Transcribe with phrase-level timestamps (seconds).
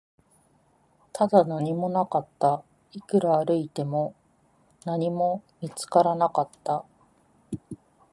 [1.13, 4.15] ただ、何もなかった、いくら歩いても、
[4.83, 6.83] 何も見つからなかった